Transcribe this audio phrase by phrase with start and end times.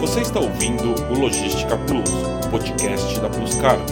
[0.00, 2.10] Você está ouvindo o Logística Plus,
[2.50, 3.84] podcast da Plus Cargo.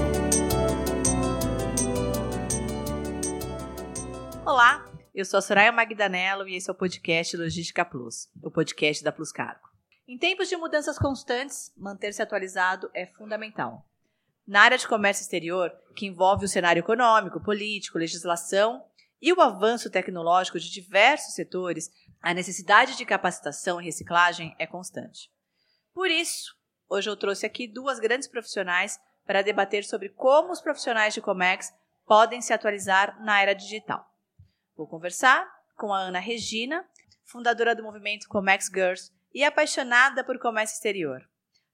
[4.44, 9.02] Olá, eu sou a Soraya Magdanello e esse é o podcast Logística Plus, o podcast
[9.02, 9.66] da Plus Cargo.
[10.06, 13.82] Em tempos de mudanças constantes, manter-se atualizado é fundamental.
[14.46, 18.84] Na área de comércio exterior, que envolve o cenário econômico, político, legislação
[19.23, 21.91] e o avanço tecnológico de diversos setores,
[22.21, 25.32] a necessidade de capacitação e reciclagem é constante.
[25.94, 26.57] Por isso,
[26.89, 31.72] hoje eu trouxe aqui duas grandes profissionais para debater sobre como os profissionais de Comex
[32.05, 34.05] podem se atualizar na era digital.
[34.77, 36.84] Vou conversar com a Ana Regina,
[37.23, 41.27] fundadora do movimento Comex Girls e apaixonada por comércio exterior.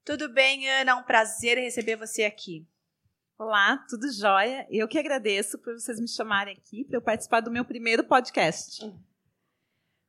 [0.05, 0.93] Tudo bem, Ana?
[0.93, 2.69] É um prazer receber você aqui.
[3.39, 4.67] Olá, tudo jóia?
[4.71, 8.81] Eu que agradeço por vocês me chamarem aqui para eu participar do meu primeiro podcast.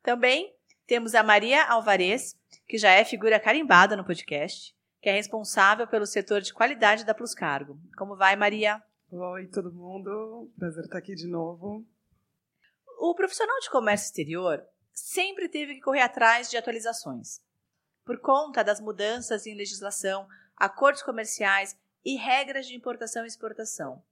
[0.04, 0.54] Também
[0.92, 2.38] temos a Maria Alvarez,
[2.68, 7.14] que já é figura carimbada no podcast, que é responsável pelo setor de qualidade da
[7.14, 7.80] Plus Cargo.
[7.98, 8.84] Como vai, Maria?
[9.10, 10.52] Oi, todo mundo.
[10.60, 11.88] Prazer estar aqui de novo.
[13.00, 14.62] O profissional de comércio exterior
[14.92, 17.42] sempre teve que correr atrás de atualizações
[18.04, 24.04] por conta das mudanças em legislação, acordos comerciais e regras de importação e exportação.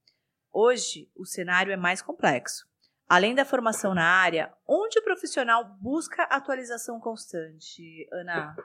[0.49, 2.68] Hoje, o cenário é mais complexo.
[3.09, 8.55] Além da formação na área, onde o profissional busca atualização constante, Ana?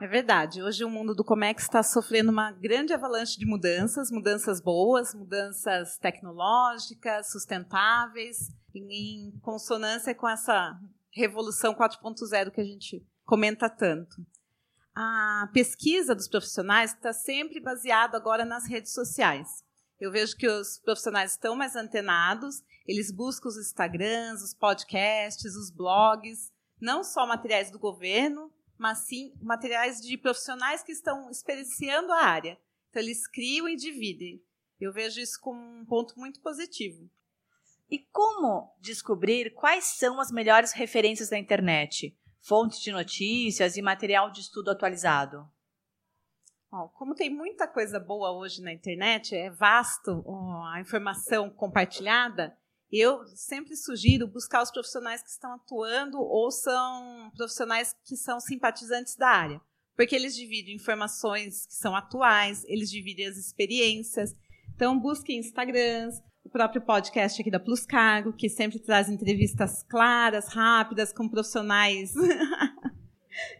[0.00, 0.62] É verdade.
[0.62, 5.96] Hoje o mundo do Comex está sofrendo uma grande avalanche de mudanças, mudanças boas, mudanças
[5.96, 10.78] tecnológicas, sustentáveis, em consonância com essa
[11.10, 14.22] revolução 4.0 que a gente comenta tanto
[15.00, 19.64] a pesquisa dos profissionais está sempre baseada agora nas redes sociais.
[20.00, 25.70] Eu vejo que os profissionais estão mais antenados, eles buscam os Instagrams, os podcasts, os
[25.70, 32.24] blogs, não só materiais do governo, mas sim materiais de profissionais que estão experienciando a
[32.24, 32.58] área.
[32.90, 34.40] Então, eles criam e dividem.
[34.80, 37.10] Eu vejo isso como um ponto muito positivo.
[37.90, 42.16] E como descobrir quais são as melhores referências da internet?
[42.48, 45.46] fontes de notícias e material de estudo atualizado?
[46.70, 50.22] Bom, como tem muita coisa boa hoje na internet, é vasto
[50.70, 52.54] a informação compartilhada,
[52.92, 59.16] eu sempre sugiro buscar os profissionais que estão atuando ou são profissionais que são simpatizantes
[59.16, 59.60] da área,
[59.96, 64.36] porque eles dividem informações que são atuais, eles dividem as experiências.
[64.74, 70.48] Então, busque Instagrams, o próprio podcast aqui da Plus Cargo, que sempre traz entrevistas claras,
[70.48, 72.12] rápidas, com profissionais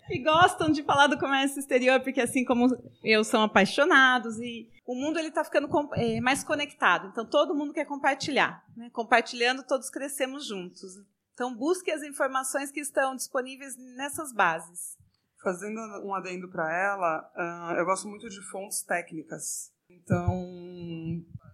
[0.09, 2.67] que gostam de falar do comércio exterior, porque assim como
[3.05, 7.09] eu são apaixonados e o mundo ele está ficando é, mais conectado.
[7.09, 8.89] Então todo mundo quer compartilhar, né?
[8.91, 10.93] compartilhando todos crescemos juntos.
[11.35, 14.97] Então busque as informações que estão disponíveis nessas bases.
[15.43, 19.71] Fazendo um adendo para ela, uh, eu gosto muito de fontes técnicas.
[19.89, 20.29] Então,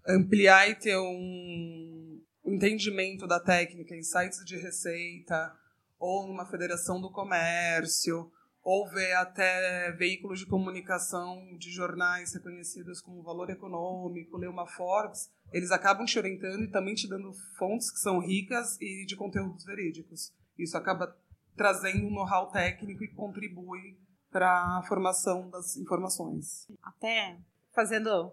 [0.09, 5.55] ampliar e ter um entendimento da técnica em sites de receita,
[5.99, 8.31] ou numa federação do comércio,
[8.65, 15.31] ou ver até veículos de comunicação de jornais reconhecidos como valor econômico, ler uma Forbes,
[15.53, 19.67] eles acabam te orientando e também te dando fontes que são ricas e de conteúdos
[19.67, 20.33] verídicos.
[20.59, 21.15] Isso acaba
[21.55, 23.99] trazendo um know-how técnico e contribui
[24.31, 26.67] para a formação das informações.
[26.83, 27.37] Até
[27.73, 28.33] fazendo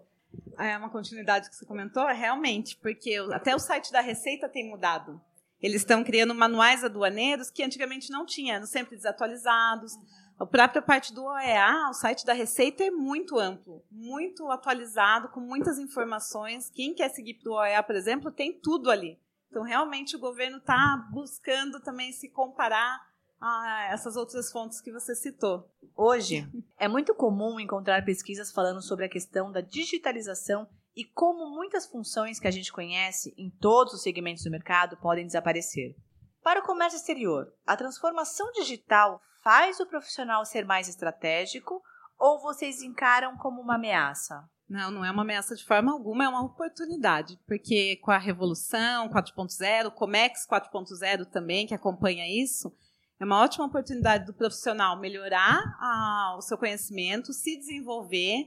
[0.58, 4.68] é uma continuidade que você comentou, é realmente, porque até o site da Receita tem
[4.68, 5.20] mudado.
[5.62, 9.92] Eles estão criando manuais aduaneiros que antigamente não tinham, sempre desatualizados.
[10.38, 15.38] A própria parte do OEA, o site da Receita é muito amplo, muito atualizado, com
[15.38, 16.68] muitas informações.
[16.68, 19.20] Quem quer seguir para o OEA, por exemplo, tem tudo ali.
[19.48, 23.00] Então, realmente, o governo está buscando também se comparar
[23.40, 25.68] a essas outras fontes que você citou.
[25.94, 26.48] Hoje,
[26.78, 32.38] é muito comum encontrar pesquisas falando sobre a questão da digitalização e como muitas funções
[32.38, 35.94] que a gente conhece em todos os segmentos do mercado podem desaparecer.
[36.42, 41.82] Para o comércio exterior, a transformação digital faz o profissional ser mais estratégico
[42.18, 44.44] ou vocês encaram como uma ameaça?
[44.68, 49.08] Não, não é uma ameaça de forma alguma, é uma oportunidade, porque com a revolução
[49.08, 52.72] 4.0, o Comex 4.0 também, que acompanha isso,
[53.20, 58.46] é uma ótima oportunidade do profissional melhorar ah, o seu conhecimento, se desenvolver.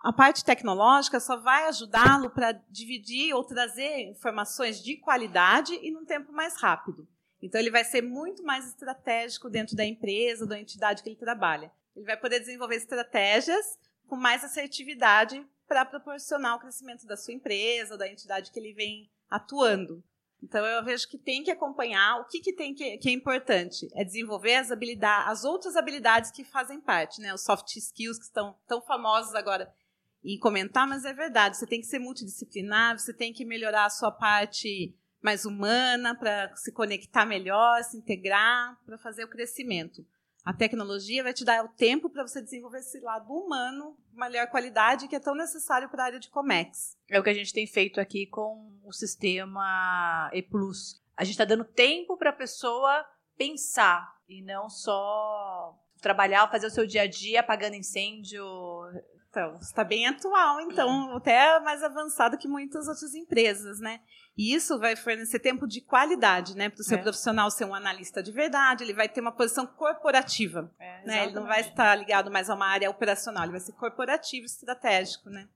[0.00, 6.06] A parte tecnológica só vai ajudá-lo para dividir ou trazer informações de qualidade e num
[6.06, 7.06] tempo mais rápido.
[7.42, 11.70] Então, ele vai ser muito mais estratégico dentro da empresa, da entidade que ele trabalha.
[11.94, 17.96] Ele vai poder desenvolver estratégias com mais assertividade para proporcionar o crescimento da sua empresa,
[17.96, 20.02] da entidade que ele vem atuando.
[20.42, 23.88] Então eu vejo que tem que acompanhar o que, que tem que, que é importante
[23.94, 27.32] é desenvolver as habilidades, as outras habilidades que fazem parte, né?
[27.34, 29.72] Os soft skills que estão tão famosos agora
[30.24, 31.56] em comentar, mas é verdade.
[31.56, 36.54] Você tem que ser multidisciplinar, você tem que melhorar a sua parte mais humana para
[36.56, 40.04] se conectar melhor, se integrar, para fazer o crescimento.
[40.44, 45.06] A tecnologia vai te dar o tempo para você desenvolver esse lado humano, melhor qualidade,
[45.06, 46.96] que é tão necessário para a área de Comex.
[47.10, 50.42] É o que a gente tem feito aqui com o sistema E.
[51.16, 53.04] A gente está dando tempo para a pessoa
[53.36, 58.42] pensar e não só trabalhar, fazer o seu dia a dia apagando incêndio,
[59.30, 64.00] então, está bem atual, então, até mais avançado que muitas outras empresas, né?
[64.36, 66.68] E isso vai fornecer tempo de qualidade, né?
[66.68, 67.02] Para o seu é.
[67.02, 70.72] profissional ser um analista de verdade, ele vai ter uma posição corporativa.
[70.80, 71.24] É, né?
[71.24, 75.30] Ele não vai estar ligado mais a uma área operacional, ele vai ser corporativo estratégico,
[75.30, 75.48] né?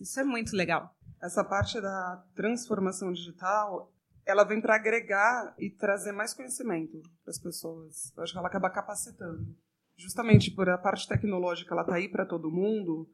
[0.00, 0.94] Isso é muito legal.
[1.22, 3.92] Essa parte da transformação digital,
[4.24, 8.10] ela vem para agregar e trazer mais conhecimento para as pessoas.
[8.16, 9.54] Eu acho que ela acaba capacitando.
[9.98, 13.10] Justamente por a parte tecnológica ela tá aí para todo mundo,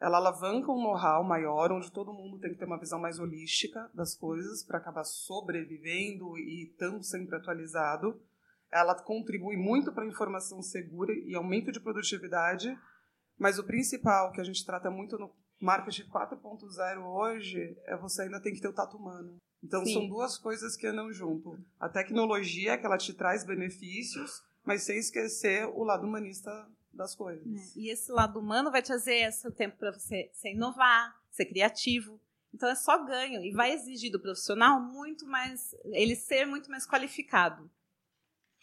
[0.00, 3.90] ela alavanca um know-how maior, onde todo mundo tem que ter uma visão mais holística
[3.92, 8.20] das coisas para acabar sobrevivendo e estando sempre atualizado.
[8.70, 12.78] Ela contribui muito para a informação segura e aumento de produtividade,
[13.36, 18.40] mas o principal que a gente trata muito no marketing 4.0 hoje é você ainda
[18.40, 19.36] tem que ter o tato humano.
[19.62, 19.94] Então Sim.
[19.94, 21.58] são duas coisas que andam junto.
[21.80, 26.50] A tecnologia que ela te traz benefícios, mas sem esquecer o lado humanista
[26.98, 27.46] das coisas.
[27.46, 27.78] É.
[27.78, 32.20] E esse lado humano vai trazer esse tempo para você se inovar, ser criativo.
[32.52, 36.86] Então é só ganho e vai exigir do profissional muito mais, ele ser muito mais
[36.86, 37.70] qualificado.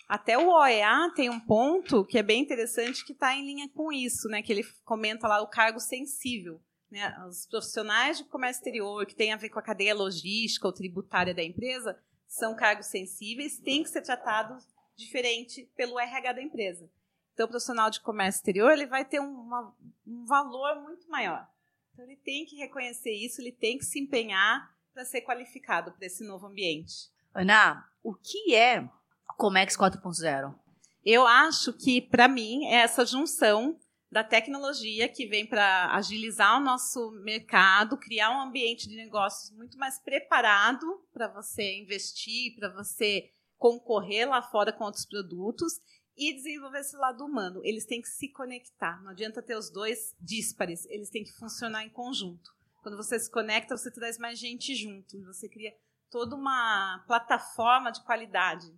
[0.08, 3.92] Até o OEA tem um ponto que é bem interessante que está em linha com
[3.92, 4.42] isso, né?
[4.44, 6.62] Que ele comenta lá o cargo sensível.
[6.92, 7.12] Né?
[7.28, 11.34] Os profissionais de comércio exterior que tem a ver com a cadeia logística ou tributária
[11.34, 14.64] da empresa são cargos sensíveis, têm que ser tratados
[14.96, 16.90] diferente pelo RH da empresa.
[17.36, 19.76] Então, o profissional de comércio exterior ele vai ter uma,
[20.08, 21.46] um valor muito maior.
[21.94, 26.06] Então, ele tem que reconhecer isso, ele tem que se empenhar para ser qualificado para
[26.06, 27.12] esse novo ambiente.
[27.34, 28.90] Ana, o que é
[29.38, 30.56] Comex 4.0?
[31.04, 33.78] Eu acho que, para mim, é essa junção
[34.10, 39.78] da tecnologia que vem para agilizar o nosso mercado, criar um ambiente de negócios muito
[39.78, 45.74] mais preparado para você investir, para você concorrer lá fora com outros produtos
[46.18, 47.62] e desenvolver esse lado humano.
[47.64, 49.02] Eles têm que se conectar.
[49.04, 52.56] Não adianta ter os dois díspares, eles têm que funcionar em conjunto.
[52.82, 55.20] Quando você se conecta, você traz mais gente junto.
[55.26, 55.76] Você cria
[56.12, 58.72] toda uma plataforma de qualidade.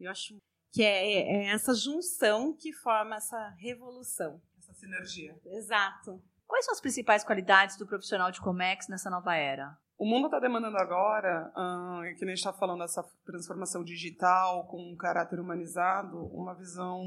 [0.00, 0.36] Eu acho
[0.72, 4.42] que é, é essa junção que forma essa revolução.
[4.58, 5.38] Essa sinergia.
[5.46, 6.22] Exato.
[6.46, 9.78] Quais são as principais qualidades do profissional de Comex nessa nova era?
[10.02, 14.96] O mundo está demandando agora, uh, que nem está falando dessa transformação digital com um
[14.96, 17.00] caráter humanizado, uma visão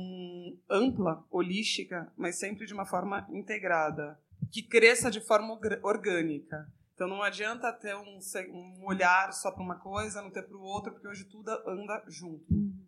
[0.69, 4.17] ampla, holística, mas sempre de uma forma integrada,
[4.49, 6.71] que cresça de forma orgânica.
[6.93, 8.17] Então não adianta ter um,
[8.53, 12.01] um olhar só para uma coisa, não ter para o outro, porque hoje tudo anda
[12.07, 12.45] junto.
[12.49, 12.79] Uhum.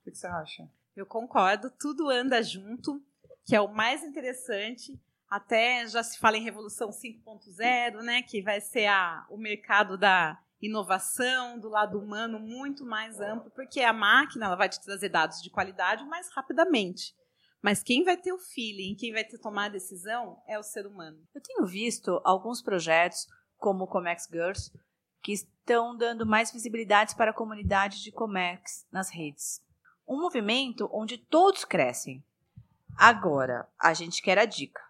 [0.00, 0.70] O que, que você acha?
[0.94, 3.02] Eu concordo, tudo anda junto,
[3.44, 4.96] que é o mais interessante
[5.28, 10.38] até já se fala em Revolução 5.0, né, que vai ser a, o mercado da
[10.60, 15.42] inovação, do lado humano muito mais amplo, porque a máquina ela vai te trazer dados
[15.42, 17.14] de qualidade mais rapidamente.
[17.62, 20.86] Mas quem vai ter o feeling, quem vai ter tomar a decisão é o ser
[20.86, 21.18] humano.
[21.34, 24.70] Eu tenho visto alguns projetos, como o Comex Girls,
[25.22, 29.60] que estão dando mais visibilidade para a comunidade de Comex nas redes.
[30.06, 32.24] Um movimento onde todos crescem.
[32.96, 34.85] Agora, a gente quer a dica.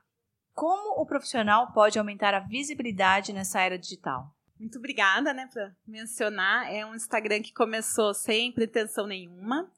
[0.57, 4.35] Como o profissional pode aumentar a visibilidade nessa era digital?
[4.59, 6.73] Muito obrigada, né, por mencionar.
[6.73, 9.71] É um Instagram que começou sem pretensão nenhuma.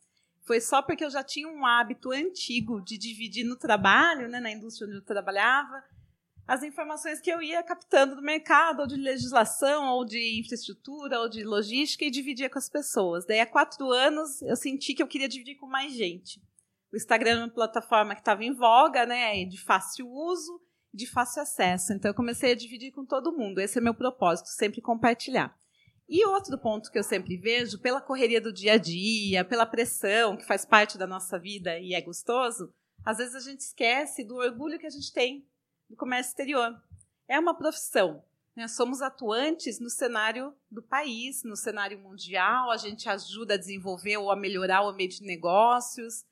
[0.47, 4.52] Foi só porque eu já tinha um hábito antigo de dividir no trabalho, né, na
[4.52, 5.82] indústria onde eu trabalhava,
[6.47, 11.28] as informações que eu ia captando do mercado, ou de legislação, ou de infraestrutura, ou
[11.28, 13.26] de logística, e dividia com as pessoas.
[13.26, 16.40] Daí, há quatro anos, eu senti que eu queria dividir com mais gente.
[16.92, 20.67] O Instagram é uma plataforma que estava em voga, né, de fácil uso,
[20.99, 21.93] de fácil acesso.
[21.93, 23.61] Então, eu comecei a dividir com todo mundo.
[23.61, 25.57] Esse é meu propósito, sempre compartilhar.
[26.09, 30.37] E outro ponto que eu sempre vejo, pela correria do dia a dia, pela pressão
[30.37, 32.73] que faz parte da nossa vida e é gostoso,
[33.05, 35.47] às vezes a gente esquece do orgulho que a gente tem
[35.88, 36.75] do comércio exterior.
[37.28, 38.25] É uma profissão.
[38.57, 38.67] Né?
[38.67, 44.33] Somos atuantes no cenário do país, no cenário mundial, a gente ajuda a desenvolver ou
[44.33, 46.25] a melhorar o ambiente de negócios,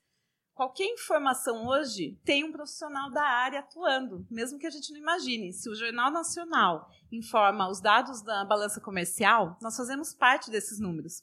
[0.57, 5.53] Qualquer informação hoje tem um profissional da área atuando, mesmo que a gente não imagine.
[5.53, 11.21] Se o Jornal Nacional informa os dados da balança comercial, nós fazemos parte desses números.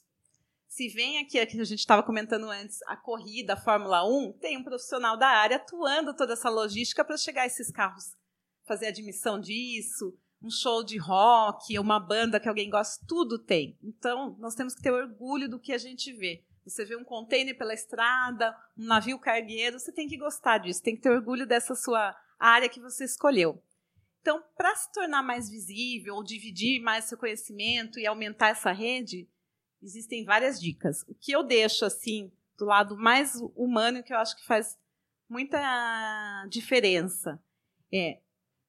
[0.69, 4.37] Se vem aqui, a que a gente estava comentando antes, a corrida, a Fórmula 1,
[4.39, 8.15] tem um profissional da área atuando toda essa logística para chegar a esses carros,
[8.63, 13.77] fazer admissão disso, um show de rock, uma banda que alguém gosta, tudo tem.
[13.83, 16.41] Então, nós temos que ter orgulho do que a gente vê.
[16.65, 20.95] Você vê um container pela estrada, um navio cargueiro, você tem que gostar disso, tem
[20.95, 23.63] que ter orgulho dessa sua área que você escolheu.
[24.21, 29.29] Então, para se tornar mais visível ou dividir mais seu conhecimento e aumentar essa rede,
[29.81, 31.03] existem várias dicas.
[31.07, 34.79] O que eu deixo assim do lado mais humano que eu acho que faz
[35.29, 37.39] muita diferença
[37.93, 38.19] é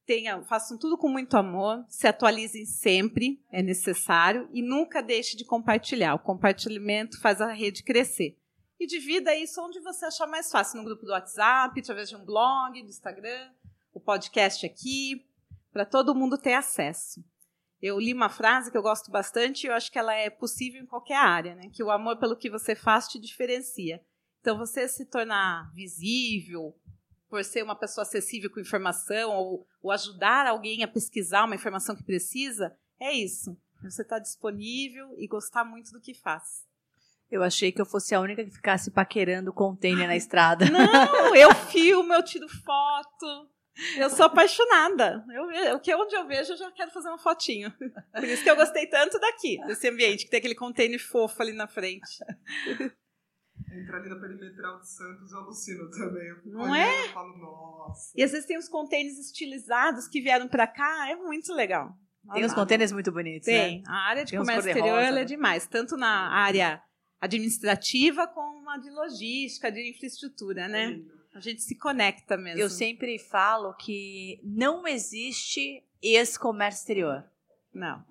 [0.06, 5.44] tenha, façam tudo com muito amor, se atualizem sempre, é necessário, e nunca deixe de
[5.44, 6.14] compartilhar.
[6.14, 8.38] O compartilhamento faz a rede crescer.
[8.78, 12.24] E divida isso onde você achar mais fácil, no grupo do WhatsApp, através de um
[12.24, 13.50] blog, do Instagram,
[13.92, 15.26] o podcast aqui,
[15.72, 17.24] para todo mundo ter acesso.
[17.82, 20.80] Eu li uma frase que eu gosto bastante e eu acho que ela é possível
[20.80, 21.68] em qualquer área, né?
[21.72, 24.02] que o amor pelo que você faz te diferencia.
[24.40, 26.74] Então, você se tornar visível,
[27.28, 31.96] por ser uma pessoa acessível com informação ou, ou ajudar alguém a pesquisar uma informação
[31.96, 33.56] que precisa, é isso.
[33.82, 36.64] Você está disponível e gostar muito do que faz.
[37.30, 40.66] Eu achei que eu fosse a única que ficasse paquerando o container na estrada.
[40.70, 43.50] Não, eu filmo, eu tiro foto.
[43.96, 45.24] Eu sou apaixonada.
[45.30, 47.70] Eu, eu, que onde eu vejo, eu já quero fazer uma fotinho.
[48.14, 51.52] Por isso que eu gostei tanto daqui, desse ambiente, que tem aquele container fofo ali
[51.52, 52.18] na frente.
[53.72, 56.28] Entrar ali na perimetral de Santos, eu alucino também.
[56.28, 57.06] Eu Não é?
[57.06, 58.12] Eu falo, nossa.
[58.14, 61.96] E às vezes tem uns containers estilizados que vieram para cá, é muito legal.
[62.32, 63.78] Tem uns containers muito bonitos, Tem.
[63.78, 63.84] né?
[63.86, 65.24] A área de Tem comércio exterior ela é né?
[65.24, 66.82] demais, tanto na área
[67.20, 71.00] administrativa como a de logística, de infraestrutura, né?
[71.34, 72.60] A gente se conecta mesmo.
[72.60, 77.24] Eu sempre falo que não existe ex-comércio exterior.
[77.72, 78.04] Não.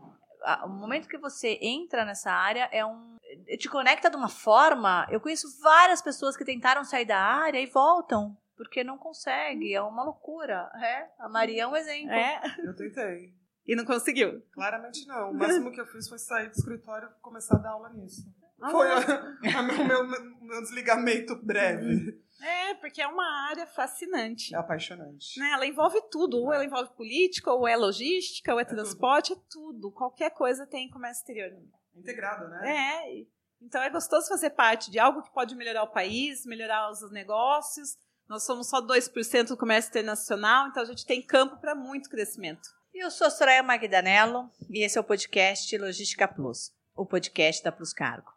[0.46, 3.16] A- O momento que você entra nessa área é um.
[3.60, 5.06] te conecta de uma forma.
[5.10, 8.38] Eu conheço várias pessoas que tentaram sair da área e voltam.
[8.56, 9.74] Porque não consegue.
[9.74, 10.72] É uma loucura.
[10.82, 11.10] É.
[11.20, 12.12] A Maria é um exemplo.
[12.14, 12.42] É.
[12.64, 13.34] Eu tentei.
[13.68, 14.42] E não conseguiu.
[14.54, 15.32] Claramente não.
[15.32, 18.22] O máximo que eu fiz foi sair do escritório e começar a dar aula nisso.
[18.62, 18.70] Ah.
[18.70, 22.18] Foi o meu, meu, meu desligamento breve.
[22.46, 24.54] É, porque é uma área fascinante.
[24.54, 25.40] É apaixonante.
[25.40, 25.50] Né?
[25.52, 26.38] Ela envolve tudo.
[26.38, 29.92] Ou ela envolve política, ou é logística, ou é transporte, é tudo.
[29.92, 31.52] Qualquer coisa tem comércio exterior.
[31.96, 33.02] Integrado, né?
[33.02, 33.26] É.
[33.62, 37.98] Então é gostoso fazer parte de algo que pode melhorar o país, melhorar os negócios.
[38.28, 42.70] Nós somos só 2% do comércio internacional, então a gente tem campo para muito crescimento.
[42.94, 47.72] Eu sou a Soraya Magdanello e esse é o podcast Logística Plus, o podcast da
[47.72, 48.35] Plus Cargo.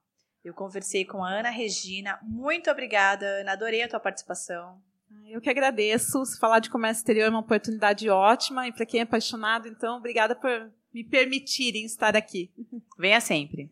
[0.49, 2.19] Eu conversei com a Ana Regina.
[2.23, 3.53] Muito obrigada, Ana.
[3.53, 4.81] Adorei a tua participação.
[5.27, 6.25] Eu que agradeço.
[6.25, 9.99] Se falar de comércio exterior é uma oportunidade ótima e para quem é apaixonado, então
[9.99, 12.51] obrigada por me permitirem estar aqui.
[12.99, 13.71] Venha sempre.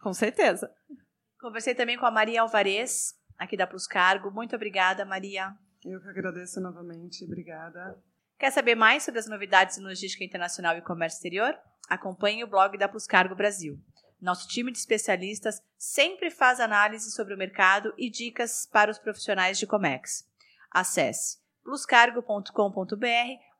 [0.00, 0.68] Com certeza.
[1.40, 4.28] Conversei também com a Maria Alvarez, aqui da Plus Cargo.
[4.32, 5.54] Muito obrigada, Maria.
[5.84, 7.24] Eu que agradeço novamente.
[7.24, 8.02] Obrigada.
[8.36, 11.56] Quer saber mais sobre as novidades em logística internacional e comércio exterior?
[11.88, 13.78] Acompanhe o blog da Plus Cargo Brasil.
[14.20, 19.58] Nosso time de especialistas sempre faz análise sobre o mercado e dicas para os profissionais
[19.58, 20.26] de Comex.
[20.70, 23.06] Acesse pluscargo.com.br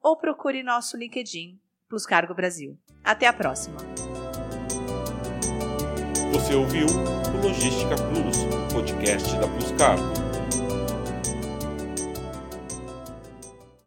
[0.03, 2.79] ou procure nosso LinkedIn Plus Cargo Brasil.
[3.05, 3.79] Até a próxima!
[6.33, 10.26] Você ouviu o Logística Plus, podcast da Plus Cargo.